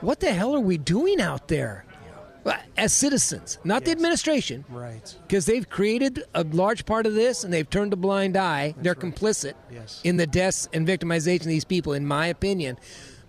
what 0.00 0.20
the 0.20 0.32
hell 0.32 0.54
are 0.54 0.60
we 0.60 0.78
doing 0.78 1.20
out 1.20 1.48
there? 1.48 1.84
Uh, 2.48 2.56
as 2.76 2.92
citizens, 2.92 3.58
not 3.64 3.82
yes. 3.82 3.86
the 3.86 3.92
administration, 3.92 4.64
right? 4.70 5.14
Because 5.26 5.46
they've 5.46 5.68
created 5.68 6.24
a 6.34 6.44
large 6.44 6.86
part 6.86 7.06
of 7.06 7.14
this, 7.14 7.44
and 7.44 7.52
they've 7.52 7.68
turned 7.68 7.92
a 7.92 7.96
blind 7.96 8.36
eye. 8.36 8.68
That's 8.68 8.82
They're 8.82 8.92
right. 8.94 9.14
complicit 9.14 9.54
yes. 9.70 10.00
in 10.04 10.16
the 10.16 10.26
deaths 10.26 10.68
and 10.72 10.86
victimization 10.86 11.42
of 11.42 11.46
these 11.46 11.64
people, 11.64 11.92
in 11.92 12.06
my 12.06 12.26
opinion. 12.26 12.78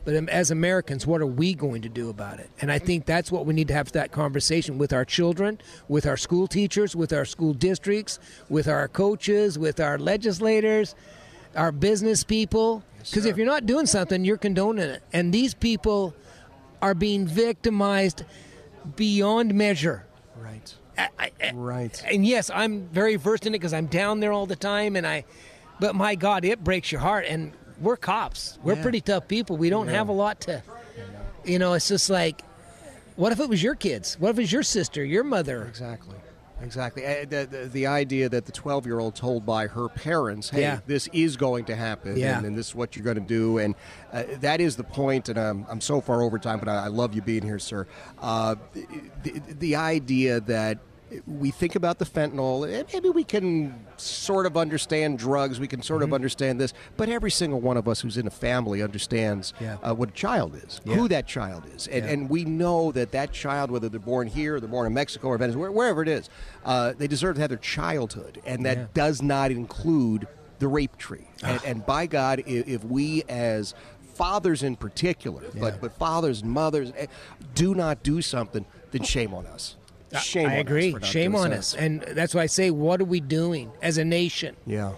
But 0.05 0.15
um, 0.15 0.29
as 0.29 0.49
Americans, 0.49 1.05
what 1.05 1.21
are 1.21 1.27
we 1.27 1.53
going 1.53 1.81
to 1.81 1.89
do 1.89 2.09
about 2.09 2.39
it? 2.39 2.49
And 2.61 2.71
I 2.71 2.79
think 2.79 3.05
that's 3.05 3.31
what 3.31 3.45
we 3.45 3.53
need 3.53 3.67
to 3.67 3.73
have 3.73 3.91
that 3.91 4.11
conversation 4.11 4.77
with 4.77 4.93
our 4.93 5.05
children, 5.05 5.59
with 5.87 6.05
our 6.05 6.17
school 6.17 6.47
teachers, 6.47 6.95
with 6.95 7.11
our 7.11 7.25
school 7.25 7.53
districts, 7.53 8.19
with 8.47 8.67
our 8.67 8.87
coaches, 8.87 9.59
with 9.59 9.79
our 9.79 9.99
legislators, 9.99 10.95
our 11.55 11.71
business 11.71 12.23
people. 12.23 12.83
Because 12.97 13.17
yes, 13.17 13.25
if 13.25 13.37
you're 13.37 13.45
not 13.45 13.65
doing 13.65 13.85
something, 13.85 14.23
you're 14.23 14.37
condoning 14.37 14.89
it. 14.89 15.03
And 15.13 15.33
these 15.33 15.53
people 15.53 16.15
are 16.81 16.93
being 16.93 17.27
victimized 17.27 18.23
beyond 18.95 19.53
measure. 19.53 20.05
Right. 20.37 20.73
I, 20.97 21.09
I, 21.19 21.51
right. 21.53 22.03
And 22.05 22.25
yes, 22.25 22.49
I'm 22.49 22.87
very 22.87 23.15
versed 23.15 23.45
in 23.45 23.53
it 23.53 23.59
because 23.59 23.73
I'm 23.73 23.87
down 23.87 24.19
there 24.19 24.31
all 24.31 24.45
the 24.45 24.55
time, 24.55 24.95
and 24.95 25.07
I. 25.07 25.25
But 25.79 25.95
my 25.95 26.15
God, 26.15 26.43
it 26.43 26.63
breaks 26.63 26.91
your 26.91 27.01
heart. 27.01 27.25
And 27.27 27.53
we're 27.79 27.95
cops. 27.97 28.59
We're 28.63 28.75
yeah. 28.75 28.81
pretty 28.81 29.01
tough 29.01 29.27
people. 29.27 29.55
We 29.55 29.69
don't 29.69 29.87
yeah. 29.87 29.93
have 29.93 30.09
a 30.09 30.13
lot 30.13 30.41
to. 30.41 30.61
You 31.45 31.57
know, 31.57 31.73
it's 31.73 31.87
just 31.87 32.09
like, 32.09 32.41
what 33.15 33.31
if 33.31 33.39
it 33.39 33.47
was 33.47 33.63
your 33.63 33.75
kids? 33.75 34.19
What 34.19 34.29
if 34.29 34.37
it 34.37 34.41
was 34.41 34.51
your 34.51 34.63
sister, 34.63 35.03
your 35.03 35.23
mother? 35.23 35.63
Exactly. 35.63 36.15
Exactly. 36.61 37.05
Uh, 37.05 37.25
the, 37.27 37.47
the, 37.49 37.69
the, 37.71 37.87
idea 37.87 38.29
that 38.29 38.45
the 38.45 38.51
12 38.51 38.85
year 38.85 38.99
old 38.99 39.15
told 39.15 39.45
by 39.45 39.67
her 39.67 39.87
parents, 39.89 40.49
hey, 40.49 40.61
yeah. 40.61 40.79
this 40.85 41.07
is 41.13 41.37
going 41.37 41.65
to 41.65 41.75
happen 41.75 42.17
yeah. 42.17 42.37
and, 42.37 42.47
and, 42.47 42.57
this 42.57 42.69
is 42.69 42.75
what 42.75 42.95
you're 42.95 43.05
going 43.05 43.15
to 43.15 43.21
do. 43.21 43.57
And 43.57 43.75
uh, 44.11 44.23
that 44.41 44.59
is 44.61 44.75
the 44.75 44.83
point. 44.83 45.29
And 45.29 45.37
um, 45.37 45.65
I'm 45.69 45.81
so 45.81 46.01
far 46.01 46.21
over 46.21 46.37
time, 46.37 46.59
but 46.59 46.67
I, 46.67 46.85
I 46.85 46.87
love 46.87 47.15
you 47.15 47.21
being 47.21 47.43
here, 47.43 47.59
sir. 47.59 47.87
Uh, 48.19 48.55
the, 49.23 49.41
the 49.59 49.75
idea 49.75 50.41
that 50.41 50.79
we 51.27 51.51
think 51.51 51.75
about 51.75 51.99
the 51.99 52.05
fentanyl, 52.05 52.71
and 52.71 52.87
maybe 52.93 53.09
we 53.09 53.23
can 53.23 53.85
sort 53.97 54.45
of 54.45 54.57
understand 54.57 55.19
drugs, 55.19 55.59
we 55.59 55.67
can 55.67 55.81
sort 55.81 56.01
mm-hmm. 56.01 56.11
of 56.11 56.15
understand 56.15 56.59
this, 56.59 56.73
but 56.97 57.09
every 57.09 57.31
single 57.31 57.59
one 57.59 57.77
of 57.77 57.87
us 57.87 58.01
who's 58.01 58.17
in 58.17 58.27
a 58.27 58.31
family 58.31 58.81
understands 58.81 59.53
yeah. 59.59 59.77
uh, 59.83 59.93
what 59.93 60.09
a 60.09 60.13
child 60.13 60.55
is, 60.55 60.81
yeah. 60.85 60.95
who 60.95 61.07
that 61.07 61.27
child 61.27 61.63
is. 61.75 61.87
And, 61.87 62.05
yeah. 62.05 62.11
and, 62.11 62.29
we 62.29 62.45
know 62.45 62.91
that 62.91 63.11
that 63.13 63.31
child, 63.31 63.71
whether 63.71 63.89
they're 63.89 63.99
born 63.99 64.27
here, 64.27 64.55
or 64.55 64.59
they're 64.59 64.69
born 64.69 64.85
in 64.85 64.93
Mexico 64.93 65.29
or 65.29 65.37
Venezuela, 65.37 65.71
wherever 65.71 66.01
it 66.01 66.07
is, 66.07 66.29
uh, 66.63 66.93
they 66.97 67.07
deserve 67.07 67.35
to 67.35 67.41
have 67.41 67.49
their 67.49 67.57
childhood. 67.57 68.41
And 68.45 68.65
that 68.65 68.93
does 68.93 69.21
not 69.21 69.51
include 69.51 70.27
the 70.59 70.67
rape 70.67 70.97
tree. 70.97 71.27
And, 71.43 71.59
and 71.65 71.85
by 71.85 72.05
God, 72.05 72.43
if, 72.45 72.67
if 72.67 72.83
we 72.83 73.23
as 73.23 73.73
fathers 74.13 74.63
in 74.63 74.75
particular, 74.75 75.43
but, 75.57 75.79
but 75.79 75.97
fathers 75.97 76.41
and 76.41 76.51
mothers, 76.51 76.91
eh, 76.97 77.07
do 77.55 77.73
not 77.73 78.03
do 78.03 78.21
something, 78.21 78.65
then 78.91 79.01
shame 79.01 79.33
on 79.33 79.45
us. 79.47 79.77
Shame. 80.17 80.49
I 80.49 80.55
agree. 80.55 80.95
Shame 81.03 81.35
on 81.35 81.53
us, 81.53 81.75
and 81.75 82.01
that's 82.01 82.33
why 82.33 82.41
I 82.41 82.47
say, 82.47 82.71
what 82.71 83.01
are 83.01 83.05
we 83.05 83.19
doing 83.19 83.71
as 83.81 83.97
a 83.97 84.05
nation? 84.05 84.55
Yeah. 84.65 84.93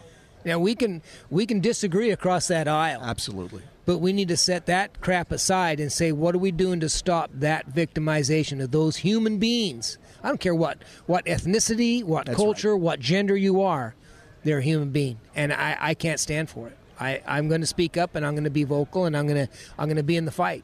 Now 0.45 0.59
we 0.59 0.75
can 0.75 1.01
we 1.29 1.45
can 1.45 1.59
disagree 1.59 2.11
across 2.11 2.47
that 2.47 2.67
aisle. 2.67 3.01
Absolutely. 3.03 3.63
But 3.85 3.97
we 3.97 4.13
need 4.13 4.27
to 4.27 4.37
set 4.37 4.67
that 4.67 5.01
crap 5.01 5.31
aside 5.31 5.79
and 5.79 5.91
say, 5.91 6.11
what 6.11 6.35
are 6.35 6.39
we 6.39 6.51
doing 6.51 6.79
to 6.81 6.89
stop 6.89 7.31
that 7.33 7.73
victimization 7.73 8.61
of 8.63 8.71
those 8.71 8.97
human 8.97 9.37
beings? 9.39 9.97
I 10.23 10.27
don't 10.27 10.39
care 10.39 10.55
what 10.55 10.83
what 11.07 11.25
ethnicity, 11.25 12.03
what 12.03 12.27
that's 12.27 12.37
culture, 12.37 12.73
right. 12.73 12.81
what 12.81 12.99
gender 12.99 13.35
you 13.35 13.61
are. 13.61 13.95
They're 14.43 14.59
a 14.59 14.63
human 14.63 14.89
being, 14.89 15.19
and 15.35 15.53
I, 15.53 15.77
I 15.79 15.93
can't 15.93 16.19
stand 16.19 16.49
for 16.49 16.67
it. 16.67 16.77
I, 16.99 17.21
I'm 17.27 17.47
going 17.47 17.61
to 17.61 17.67
speak 17.67 17.95
up, 17.97 18.15
and 18.15 18.25
I'm 18.25 18.33
going 18.33 18.43
to 18.43 18.49
be 18.49 18.63
vocal, 18.63 19.05
and 19.05 19.15
I'm 19.15 19.27
going 19.27 19.47
to 19.47 19.53
I'm 19.77 19.87
going 19.87 19.97
to 19.97 20.03
be 20.03 20.17
in 20.17 20.25
the 20.25 20.31
fight. 20.31 20.63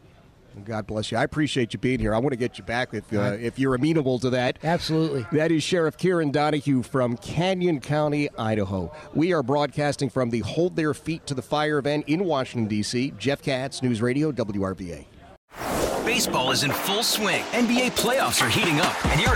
God 0.66 0.88
bless 0.88 1.12
you. 1.12 1.18
I 1.18 1.24
appreciate 1.24 1.74
you 1.74 1.80
being 1.80 2.00
here. 2.00 2.14
I 2.14 2.20
want 2.20 2.32
to 2.34 2.38
get 2.38 2.58
you 2.58 2.64
back 2.64 2.94
if 2.94 3.12
uh, 3.14 3.38
if 3.40 3.60
you're 3.60 3.76
amenable 3.76 4.20
to 4.20 4.30
that. 4.32 4.60
Absolutely. 4.64 5.26
That 5.32 5.52
is 5.52 5.64
Sheriff 5.64 5.98
Kieran 5.98 6.32
Donahue 6.32 6.84
from 6.84 7.18
Canyon 7.18 7.80
County, 7.80 8.30
Idaho. 8.38 8.92
We 9.14 9.34
are 9.34 9.44
broadcasting 9.44 10.10
from 10.10 10.30
the 10.30 10.40
Hold 10.40 10.76
Their 10.76 10.94
Feet 10.94 11.26
to 11.28 11.34
the 11.34 11.42
Fire 11.42 11.78
event 11.78 12.06
in 12.08 12.26
Washington 12.26 12.68
D.C. 12.68 13.14
Jeff 13.18 13.42
Katz, 13.42 13.82
News 13.82 14.02
Radio 14.02 14.32
WRVA. 14.32 15.06
Baseball 16.06 16.52
is 16.52 16.64
in 16.64 16.72
full 16.72 17.04
swing. 17.04 17.44
NBA 17.52 17.92
playoffs 17.98 18.42
are 18.42 18.50
heating 18.50 18.80
up, 18.80 19.06
and 19.08 19.20
your 19.20 19.36